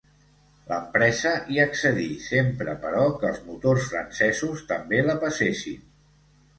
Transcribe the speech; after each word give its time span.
L'empresa 0.69 1.33
hi 1.55 1.61
accedí, 1.65 2.07
sempre 2.29 2.75
però 2.87 3.05
que 3.21 3.31
els 3.33 3.45
motors 3.53 3.87
francesos 3.93 4.69
també 4.75 5.07
la 5.11 5.21
passessin. 5.27 5.91